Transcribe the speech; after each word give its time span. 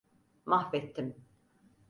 Mahvettim. 0.45 1.13